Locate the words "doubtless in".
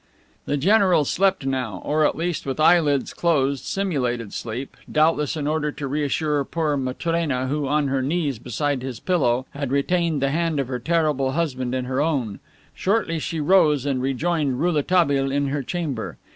4.91-5.45